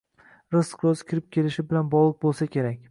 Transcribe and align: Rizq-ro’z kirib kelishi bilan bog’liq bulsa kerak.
Rizq-ro’z 0.55 1.03
kirib 1.11 1.29
kelishi 1.37 1.67
bilan 1.71 1.95
bog’liq 1.97 2.21
bulsa 2.27 2.53
kerak. 2.57 2.79